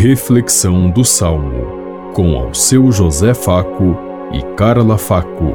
Reflexão 0.00 0.88
do 0.88 1.04
Salmo, 1.04 2.12
com 2.14 2.36
ao 2.38 2.54
seu 2.54 2.92
José 2.92 3.34
Faco 3.34 3.98
e 4.32 4.40
Carla 4.54 4.96
Faco. 4.96 5.54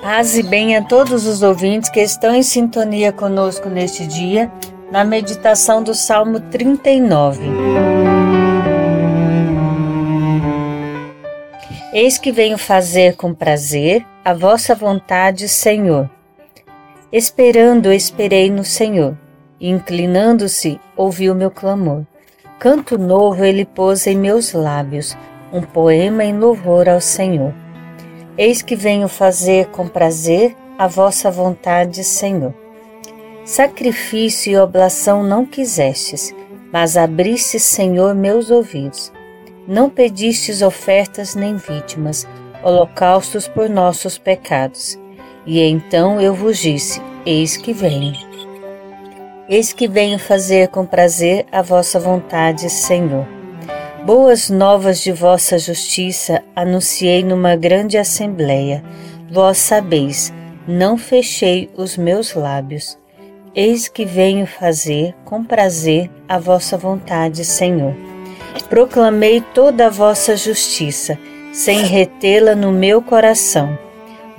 Paz 0.00 0.38
e 0.38 0.42
bem 0.42 0.74
a 0.74 0.82
todos 0.82 1.26
os 1.26 1.42
ouvintes 1.42 1.90
que 1.90 2.00
estão 2.00 2.34
em 2.34 2.42
sintonia 2.42 3.12
conosco 3.12 3.68
neste 3.68 4.06
dia, 4.06 4.50
na 4.90 5.04
meditação 5.04 5.82
do 5.82 5.94
Salmo 5.94 6.40
39. 6.40 7.42
Eis 11.92 12.16
que 12.16 12.32
venho 12.32 12.56
fazer 12.56 13.16
com 13.16 13.34
prazer 13.34 14.02
a 14.24 14.32
vossa 14.32 14.74
vontade, 14.74 15.46
Senhor. 15.46 16.08
Esperando, 17.12 17.92
esperei 17.92 18.48
no 18.52 18.64
Senhor, 18.64 19.18
inclinando-se, 19.60 20.80
ouviu 20.96 21.34
meu 21.34 21.50
clamor. 21.50 22.04
Canto 22.56 22.96
novo 22.96 23.44
ele 23.44 23.64
pôs 23.64 24.06
em 24.06 24.16
meus 24.16 24.52
lábios, 24.52 25.16
um 25.52 25.60
poema 25.60 26.22
em 26.22 26.38
louvor 26.38 26.88
ao 26.88 27.00
Senhor. 27.00 27.52
Eis 28.38 28.62
que 28.62 28.76
venho 28.76 29.08
fazer 29.08 29.66
com 29.66 29.88
prazer 29.88 30.54
a 30.78 30.86
vossa 30.86 31.32
vontade, 31.32 32.04
Senhor. 32.04 32.54
Sacrifício 33.44 34.52
e 34.52 34.56
oblação 34.56 35.24
não 35.24 35.44
quisestes, 35.44 36.32
mas 36.72 36.96
abriste, 36.96 37.58
Senhor, 37.58 38.14
meus 38.14 38.52
ouvidos. 38.52 39.12
Não 39.66 39.90
pedistes 39.90 40.62
ofertas 40.62 41.34
nem 41.34 41.56
vítimas, 41.56 42.24
holocaustos 42.62 43.48
por 43.48 43.68
nossos 43.68 44.16
pecados. 44.16 44.96
E 45.46 45.60
então 45.60 46.20
eu 46.20 46.34
vos 46.34 46.58
disse: 46.58 47.00
Eis 47.26 47.58
que 47.58 47.74
venho. 47.74 48.14
Eis 49.46 49.74
que 49.74 49.86
venho 49.86 50.18
fazer 50.18 50.68
com 50.68 50.86
prazer 50.86 51.44
a 51.52 51.60
vossa 51.60 52.00
vontade, 52.00 52.70
Senhor. 52.70 53.26
Boas 54.06 54.48
novas 54.48 55.02
de 55.02 55.12
vossa 55.12 55.58
justiça 55.58 56.42
anunciei 56.56 57.22
numa 57.22 57.54
grande 57.56 57.98
assembleia. 57.98 58.82
Vós 59.30 59.58
sabeis, 59.58 60.32
não 60.66 60.96
fechei 60.96 61.68
os 61.76 61.94
meus 61.98 62.32
lábios. 62.32 62.98
Eis 63.54 63.86
que 63.86 64.06
venho 64.06 64.46
fazer 64.46 65.14
com 65.26 65.44
prazer 65.44 66.10
a 66.26 66.38
vossa 66.38 66.78
vontade, 66.78 67.44
Senhor. 67.44 67.94
Proclamei 68.70 69.42
toda 69.52 69.88
a 69.88 69.90
vossa 69.90 70.38
justiça, 70.38 71.18
sem 71.52 71.82
retê-la 71.82 72.54
no 72.54 72.72
meu 72.72 73.02
coração. 73.02 73.89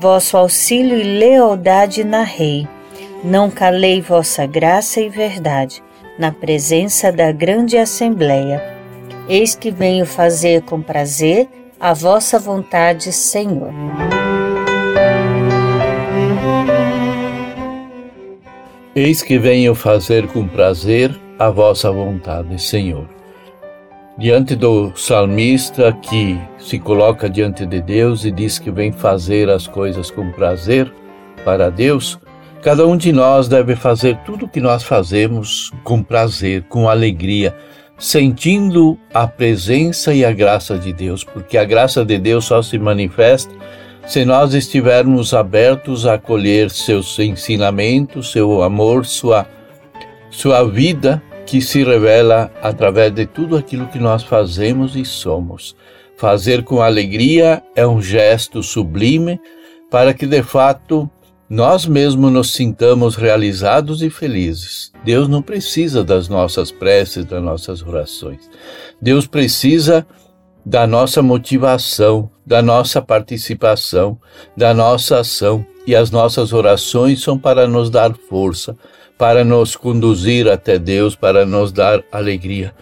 Vosso 0.02 0.36
auxílio 0.36 0.98
e 0.98 1.04
lealdade 1.04 2.04
narrei. 2.04 2.68
Não 3.24 3.52
calei 3.52 4.02
vossa 4.02 4.48
graça 4.48 5.00
e 5.00 5.08
verdade, 5.08 5.84
na 6.18 6.32
presença 6.32 7.12
da 7.12 7.32
grande 7.32 7.78
assembleia. 7.78 8.60
Eis 9.30 9.54
que 9.54 9.70
venho 9.70 10.04
fazer 10.04 10.64
com 10.64 10.82
prazer 10.82 11.48
a 11.80 11.94
vossa 11.94 12.40
vontade, 12.40 13.14
Senhor. 13.14 13.72
Eis 18.96 19.22
que 19.22 19.38
venho 19.38 19.76
fazer 19.76 20.26
com 20.30 20.48
prazer 20.48 21.16
a 21.38 21.52
vossa 21.52 21.92
vontade, 21.92 22.60
Senhor 22.60 23.21
diante 24.18 24.56
do 24.56 24.92
salmista 24.96 25.92
que 25.94 26.40
se 26.58 26.78
coloca 26.78 27.30
diante 27.30 27.66
de 27.66 27.82
Deus 27.82 28.26
e 28.26 28.32
diz 28.32 28.60
que 28.60 28.70
vem 28.70 28.92
fazer 28.92 29.50
as 29.50 29.68
coisas 29.68 30.12
com 30.12 30.32
prazer 30.32 30.92
para 31.44 31.70
Deus, 31.70 32.20
cada 32.62 32.86
um 32.86 32.96
de 32.96 33.12
nós 33.12 33.48
deve 33.48 33.76
fazer 33.76 34.18
tudo 34.26 34.46
o 34.46 34.50
que 34.50 34.60
nós 34.60 34.84
fazemos 34.84 35.72
com 35.84 36.04
prazer, 36.04 36.64
com 36.64 36.88
alegria, 36.88 37.56
sentindo 37.98 38.98
a 39.14 39.28
presença 39.28 40.14
e 40.14 40.24
a 40.26 40.32
graça 40.32 40.78
de 40.78 40.92
Deus, 40.94 41.24
porque 41.24 41.58
a 41.58 41.66
graça 41.66 42.06
de 42.06 42.18
Deus 42.18 42.46
só 42.46 42.62
se 42.62 42.78
manifesta 42.78 43.54
se 44.06 44.26
nós 44.26 44.54
estivermos 44.54 45.34
abertos 45.34 46.06
a 46.06 46.16
acolher 46.16 46.70
seus 46.70 47.18
ensinamentos, 47.20 48.32
seu 48.32 48.64
amor, 48.64 49.06
sua, 49.06 49.48
sua 50.30 50.64
vida 50.64 51.22
que 51.46 51.62
se 51.62 51.84
revela 51.84 52.52
através 52.62 53.14
de 53.14 53.26
tudo 53.26 53.58
aquilo 53.58 53.88
que 53.88 54.00
nós 54.00 54.24
fazemos 54.24 54.96
e 54.96 55.04
somos. 55.06 55.76
Fazer 56.16 56.64
com 56.64 56.82
alegria 56.82 57.64
é 57.76 57.86
um 57.86 58.02
gesto 58.02 58.62
sublime 58.62 59.40
para 59.90 60.14
que 60.14 60.26
de 60.26 60.44
fato 60.44 61.10
nós 61.50 61.86
mesmos 61.86 62.32
nos 62.32 62.54
sintamos 62.54 63.18
realizados 63.18 64.02
e 64.02 64.10
felizes. 64.10 64.94
Deus 65.04 65.28
não 65.28 65.42
precisa 65.42 66.02
das 66.02 66.30
nossas 66.30 66.72
preces, 66.72 67.26
das 67.26 67.44
nossas 67.44 67.82
orações. 67.82 68.50
Deus 69.02 69.28
precisa 69.28 70.08
da 70.66 70.88
nossa 70.88 71.22
motivação, 71.22 72.32
da 72.46 72.62
nossa 72.62 73.02
participação, 73.02 74.18
da 74.56 74.74
nossa 74.74 75.20
ação. 75.20 75.66
E 75.86 75.96
as 75.96 76.12
nossas 76.12 76.54
orações 76.54 77.22
são 77.22 77.38
para 77.38 77.68
nos 77.68 77.90
dar 77.90 78.14
força, 78.30 78.78
para 79.22 79.44
nos 79.44 79.76
conduzir 79.76 80.50
até 80.50 80.80
Deus, 80.80 81.16
para 81.16 81.46
nos 81.46 81.72
dar 81.72 82.02
alegria. 82.12 82.74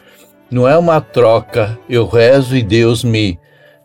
Não 0.49 0.65
é 0.65 0.77
uma 0.77 1.01
troca, 1.01 1.77
eu 1.89 2.07
rezo 2.07 2.55
e 2.55 2.63
Deus 2.63 3.03
me, 3.03 3.37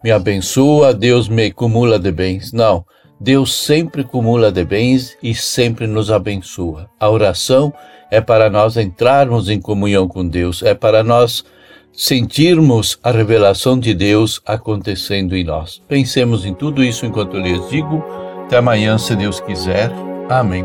me 0.05 0.13
abençoa, 0.13 0.95
Deus 0.95 1.29
me 1.29 1.47
acumula 1.47 1.99
de 1.99 2.13
bens. 2.13 2.53
Não, 2.53 2.85
Deus 3.19 3.53
sempre 3.53 4.03
acumula 4.03 4.53
de 4.53 4.65
bens 4.65 5.17
e 5.21 5.35
sempre 5.35 5.89
nos 5.89 6.13
abençoa. 6.13 6.89
A 7.01 7.11
oração 7.11 7.75
é 8.09 8.21
para 8.21 8.49
nós 8.49 8.77
entrarmos 8.77 9.49
em 9.49 9.61
comunhão 9.61 10.07
com 10.07 10.25
Deus, 10.25 10.63
é 10.63 10.75
para 10.75 11.03
nós 11.03 11.45
sentirmos 11.93 12.97
a 13.03 13.11
revelação 13.11 13.77
de 13.77 13.93
Deus 13.93 14.41
acontecendo 14.47 15.37
em 15.37 15.43
nós. 15.43 15.83
Pensemos 15.89 16.45
em 16.45 16.55
tudo 16.55 16.85
isso 16.85 17.05
enquanto 17.05 17.37
eu 17.37 17.43
lhes 17.43 17.69
digo. 17.69 18.01
Até 18.45 18.59
amanhã, 18.59 18.97
se 18.97 19.17
Deus 19.17 19.41
quiser. 19.41 19.91
Amém. 20.29 20.65